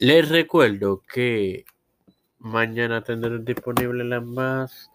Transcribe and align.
Les 0.00 0.28
recuerdo 0.28 1.02
que 1.12 1.64
mañana 2.38 3.02
tendré 3.02 3.40
disponible 3.40 4.04
la 4.04 4.20
más 4.20 4.92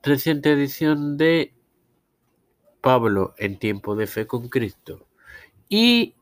reciente 0.00 0.52
edición 0.52 1.16
de 1.16 1.52
Pablo 2.80 3.34
en 3.36 3.58
tiempo 3.58 3.96
de 3.96 4.06
fe 4.06 4.28
con 4.28 4.48
Cristo 4.48 5.08
y 5.68 6.14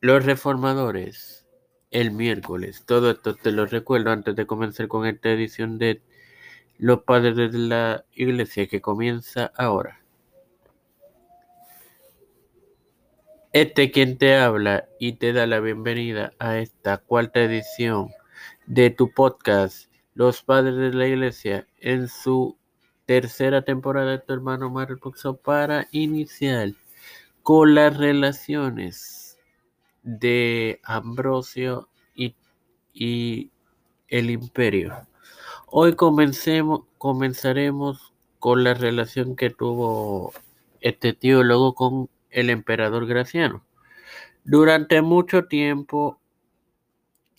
los 0.00 0.24
reformadores 0.24 1.46
el 1.92 2.10
miércoles. 2.10 2.82
Todo 2.84 3.12
esto 3.12 3.36
te 3.36 3.52
lo 3.52 3.66
recuerdo 3.66 4.10
antes 4.10 4.34
de 4.34 4.48
comenzar 4.48 4.88
con 4.88 5.06
esta 5.06 5.30
edición 5.30 5.78
de 5.78 6.02
Los 6.78 7.04
Padres 7.04 7.36
de 7.36 7.58
la 7.58 8.04
Iglesia 8.10 8.66
que 8.66 8.80
comienza 8.80 9.52
ahora. 9.56 10.05
Este 13.58 13.90
quien 13.90 14.18
te 14.18 14.36
habla 14.36 14.86
y 15.00 15.14
te 15.14 15.32
da 15.32 15.46
la 15.46 15.60
bienvenida 15.60 16.34
a 16.38 16.58
esta 16.58 16.98
cuarta 16.98 17.40
edición 17.40 18.10
de 18.66 18.90
tu 18.90 19.10
podcast 19.14 19.90
Los 20.12 20.42
Padres 20.42 20.76
de 20.76 20.92
la 20.92 21.06
Iglesia 21.06 21.66
en 21.78 22.08
su 22.08 22.58
tercera 23.06 23.62
temporada 23.62 24.10
de 24.10 24.18
tu 24.18 24.34
hermano 24.34 24.68
Mario 24.68 24.98
Puxo 24.98 25.38
para 25.38 25.88
iniciar 25.90 26.72
con 27.42 27.74
las 27.74 27.96
relaciones 27.96 29.38
de 30.02 30.78
Ambrosio 30.84 31.88
y, 32.14 32.34
y 32.92 33.52
el 34.08 34.28
imperio. 34.28 35.08
Hoy 35.68 35.94
comencemos, 35.96 36.82
comenzaremos 36.98 38.12
con 38.38 38.64
la 38.64 38.74
relación 38.74 39.34
que 39.34 39.48
tuvo 39.48 40.34
este 40.82 41.14
teólogo 41.14 41.74
con 41.74 42.10
el 42.30 42.50
emperador 42.50 43.06
Graciano. 43.06 43.64
Durante 44.44 45.02
mucho 45.02 45.46
tiempo 45.46 46.20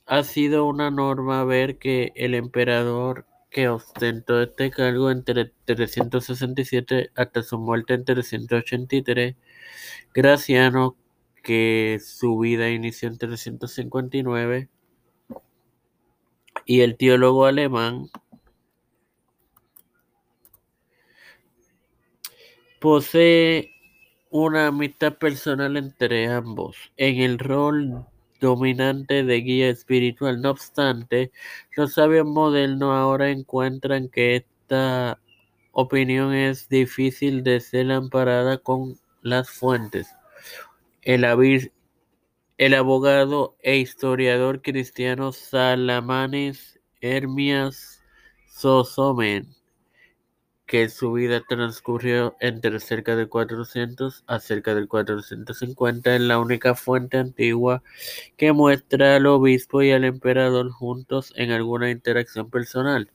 ha 0.06 0.24
sido 0.24 0.66
una 0.66 0.92
norma 0.92 1.44
ver 1.44 1.78
que 1.78 2.14
el 2.16 2.34
emperador 2.34 3.26
que 3.50 3.70
ostentó 3.70 4.42
este 4.42 4.72
cargo 4.72 5.10
entre 5.12 5.52
367 5.66 7.12
hasta 7.16 7.44
su 7.44 7.58
muerte 7.58 7.94
en 7.94 8.06
383, 8.06 9.36
Graciano, 10.14 10.98
que 11.44 12.00
su 12.04 12.38
vida 12.40 12.70
inició 12.70 13.10
en 13.10 13.18
359, 13.18 14.70
y 16.66 16.82
el 16.82 16.98
teólogo 16.98 17.46
alemán 17.46 18.10
posee 22.80 23.77
una 24.46 24.68
amistad 24.68 25.14
personal 25.14 25.78
entre 25.78 26.28
ambos 26.28 26.78
en 26.98 27.22
el 27.22 27.40
rol 27.40 28.06
dominante 28.40 29.24
de 29.24 29.42
guía 29.42 29.70
espiritual. 29.70 30.42
No 30.42 30.52
obstante, 30.52 31.32
los 31.76 31.94
sabios 31.96 32.28
modernos 32.28 32.96
ahora 32.96 33.32
encuentran 33.32 34.10
que 34.10 34.36
esta 34.36 35.20
opinión 35.72 36.36
es 36.36 36.70
difícil 36.70 37.44
de 37.44 37.60
ser 37.60 37.92
amparada 37.92 38.60
con 38.60 39.00
las 39.24 39.50
fuentes. 39.50 40.08
El, 41.02 41.26
el 42.60 42.74
abogado 42.76 43.58
e 43.64 43.78
historiador 43.78 44.62
cristiano 44.62 45.32
Salamanes 45.32 46.80
Hermias 47.02 48.04
Sosomen 48.48 49.57
que 50.68 50.90
su 50.90 51.14
vida 51.14 51.42
transcurrió 51.48 52.36
entre 52.42 52.80
cerca 52.82 53.16
de 53.16 53.28
400 53.28 54.24
a 54.28 54.40
cerca 54.40 54.76
del 54.76 54.90
450 54.90 56.16
es 56.16 56.22
la 56.22 56.40
única 56.40 56.76
fuente 56.76 57.18
antigua 57.18 57.84
que 58.36 58.52
muestra 58.52 59.16
al 59.16 59.28
obispo 59.28 59.82
y 59.82 59.92
al 59.92 60.04
emperador 60.04 60.70
juntos 60.72 61.34
en 61.38 61.52
alguna 61.52 61.90
interacción 61.90 62.50
personal. 62.50 63.12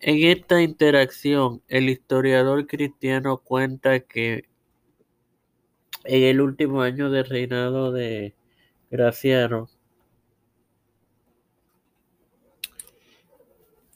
En 0.00 0.22
esta 0.24 0.62
interacción, 0.62 1.62
el 1.68 1.90
historiador 1.90 2.66
cristiano 2.68 3.38
cuenta 3.38 4.00
que 4.00 4.44
en 6.04 6.22
el 6.22 6.40
último 6.40 6.82
año 6.82 7.10
de 7.10 7.24
reinado 7.24 7.90
de 7.90 8.36
Graciano, 8.90 9.68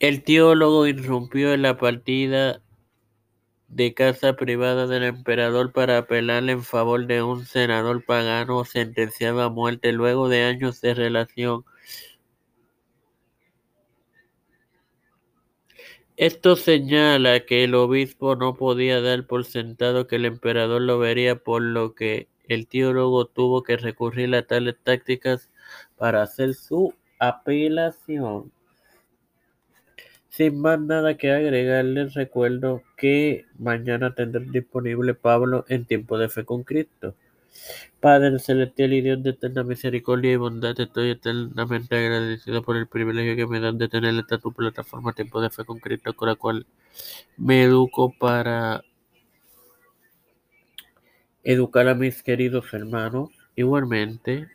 el 0.00 0.24
teólogo 0.24 0.86
irrumpió 0.88 1.52
en 1.54 1.62
la 1.62 1.76
partida 1.78 2.62
de 3.70 3.94
casa 3.94 4.34
privada 4.34 4.86
del 4.86 5.04
emperador 5.04 5.72
para 5.72 5.98
apelar 5.98 6.48
en 6.50 6.62
favor 6.64 7.06
de 7.06 7.22
un 7.22 7.46
senador 7.46 8.04
pagano 8.04 8.64
sentenciado 8.64 9.42
a 9.42 9.48
muerte 9.48 9.92
luego 9.92 10.28
de 10.28 10.42
años 10.44 10.80
de 10.80 10.94
relación. 10.94 11.64
Esto 16.16 16.56
señala 16.56 17.46
que 17.46 17.64
el 17.64 17.74
obispo 17.74 18.36
no 18.36 18.54
podía 18.54 19.00
dar 19.00 19.26
por 19.26 19.44
sentado 19.44 20.06
que 20.06 20.16
el 20.16 20.26
emperador 20.26 20.82
lo 20.82 20.98
vería, 20.98 21.36
por 21.36 21.62
lo 21.62 21.94
que 21.94 22.28
el 22.48 22.66
teólogo 22.66 23.26
tuvo 23.26 23.62
que 23.62 23.76
recurrir 23.76 24.34
a 24.34 24.46
tales 24.46 24.76
tácticas 24.82 25.48
para 25.96 26.22
hacer 26.22 26.54
su 26.54 26.92
apelación. 27.20 28.52
Sin 30.30 30.60
más 30.60 30.80
nada 30.80 31.16
que 31.16 31.32
agregar, 31.32 31.84
les 31.84 32.14
recuerdo 32.14 32.82
que 32.96 33.46
mañana 33.58 34.14
tendré 34.14 34.44
disponible 34.46 35.14
Pablo 35.14 35.64
en 35.68 35.84
tiempo 35.84 36.18
de 36.18 36.28
fe 36.28 36.44
con 36.44 36.62
Cristo. 36.62 37.16
Padre 37.98 38.38
celestial 38.38 38.92
y 38.92 39.00
Dios 39.02 39.22
de 39.24 39.30
eterna 39.30 39.64
misericordia 39.64 40.32
y 40.32 40.36
bondad, 40.36 40.78
estoy 40.80 41.10
eternamente 41.10 41.96
agradecido 41.96 42.62
por 42.62 42.76
el 42.76 42.86
privilegio 42.86 43.34
que 43.34 43.46
me 43.46 43.58
dan 43.58 43.76
de 43.76 43.88
tener 43.88 44.14
esta 44.14 44.38
tu 44.38 44.52
plataforma 44.52 45.12
Tiempo 45.12 45.40
de 45.40 45.50
Fe 45.50 45.64
con 45.64 45.80
Cristo, 45.80 46.14
con 46.14 46.28
la 46.28 46.36
cual 46.36 46.64
me 47.36 47.64
educo 47.64 48.14
para 48.16 48.82
educar 51.42 51.88
a 51.88 51.94
mis 51.94 52.22
queridos 52.22 52.72
hermanos. 52.72 53.30
Igualmente, 53.56 54.48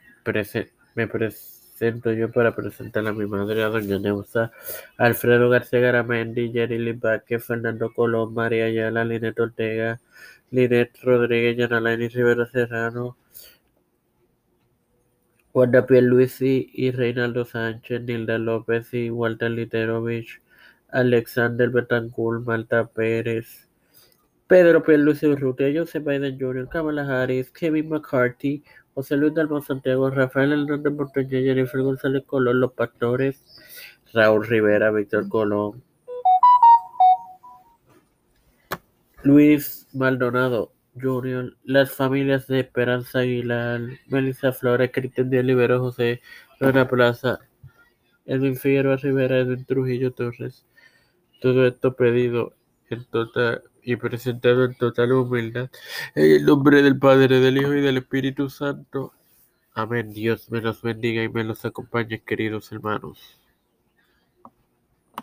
me 0.95 1.07
presento 1.07 1.64
presento 1.77 2.13
yo 2.13 2.31
para 2.31 2.55
presentar 2.55 3.05
a 3.05 3.11
mi 3.11 3.25
madre, 3.25 3.61
a 3.61 3.67
doña 3.67 3.99
Neusa, 3.99 4.51
Alfredo 4.97 5.49
García 5.49 5.81
Garamendi, 5.81 6.53
Jerry 6.53 6.79
Libaque, 6.79 7.37
Fernando 7.39 7.91
Colón, 7.93 8.33
María 8.33 8.65
Ayala, 8.65 9.03
Linet 9.03 9.37
Ortega, 9.37 9.99
Linet 10.51 10.97
Rodríguez, 11.03 11.57
Yanalaini 11.57 12.07
Rivera 12.07 12.45
Serrano, 12.47 13.17
Wanda 15.53 15.85
Luisi 15.89 16.71
y 16.73 16.91
Reinaldo 16.91 17.43
Sánchez, 17.43 18.01
Nilda 18.03 18.37
López 18.37 18.93
y 18.93 19.09
Walter 19.09 19.51
Literovich, 19.51 20.41
Alexander 20.89 21.69
Betancourt, 21.69 22.45
Malta 22.45 22.85
Pérez, 22.85 23.67
Pedro 24.47 24.81
Pierluisi 24.81 25.27
Urrutia, 25.27 25.73
Joseph 25.73 26.05
Biden 26.05 26.39
Jr., 26.39 26.69
Kamala 26.69 27.03
Harris, 27.03 27.51
Kevin 27.51 27.89
McCarthy, 27.89 28.63
José 28.95 29.17
Luis 29.17 29.33
Dalmau 29.33 29.61
Santiago, 29.61 30.09
Rafael 30.09 30.53
Hernández 30.53 30.94
Montañez, 30.94 31.44
Jennifer 31.44 31.81
González 31.81 32.23
Colón, 32.25 32.61
Los 32.61 32.72
Pastores, 32.72 33.44
Raúl 34.13 34.47
Rivera, 34.47 34.89
Víctor 34.89 35.28
Colón, 35.28 35.83
Luis 39.23 39.85
Maldonado 39.91 40.72
Jr., 41.01 41.57
las 41.66 41.91
familias 41.91 42.47
de 42.47 42.61
Esperanza 42.61 43.19
Aguilar, 43.19 43.81
Melissa 44.07 44.53
Flores, 44.53 44.91
Cristian 44.94 45.29
Díaz 45.29 45.44
Libero, 45.44 45.81
José 45.81 46.22
Luna 46.61 46.88
Plaza, 46.88 47.39
Edwin 48.25 48.55
Figueroa 48.55 48.95
Rivera, 48.95 49.39
Edwin 49.39 49.66
Trujillo 49.66 50.13
Torres. 50.13 50.66
Todo 51.41 51.67
esto 51.67 51.97
pedido 51.97 52.53
en 52.89 53.03
total 53.05 53.61
y 53.85 53.96
presentado 53.96 54.66
en 54.66 54.75
total 54.75 55.13
humildad, 55.13 55.69
en 56.16 56.31
el 56.31 56.46
nombre 56.46 56.81
del 56.81 56.97
Padre, 57.00 57.40
del 57.40 57.57
Hijo 57.57 57.73
y 57.73 57.81
del 57.81 57.97
Espíritu 57.97 58.50
Santo. 58.50 59.13
Amén. 59.73 60.13
Dios 60.13 60.50
me 60.51 60.62
los 60.62 60.81
bendiga 60.81 61.23
y 61.23 61.29
me 61.29 61.44
los 61.44 61.63
acompañe, 61.66 62.22
queridos 62.23 62.72
hermanos. 62.72 63.40